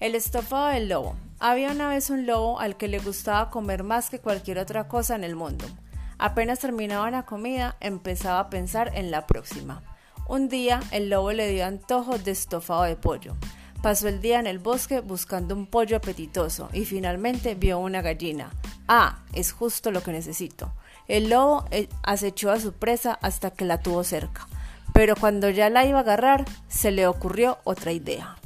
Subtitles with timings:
[0.00, 1.14] El estofado del lobo.
[1.40, 5.14] Había una vez un lobo al que le gustaba comer más que cualquier otra cosa
[5.14, 5.66] en el mundo.
[6.16, 9.82] Apenas terminaba la comida, empezaba a pensar en la próxima.
[10.26, 13.36] Un día el lobo le dio antojo de estofado de pollo.
[13.82, 18.48] Pasó el día en el bosque buscando un pollo apetitoso y finalmente vio una gallina.
[18.88, 20.72] Ah, es justo lo que necesito.
[21.08, 24.48] El lobo eh, acechó a su presa hasta que la tuvo cerca,
[24.94, 28.39] pero cuando ya la iba a agarrar, se le ocurrió otra idea.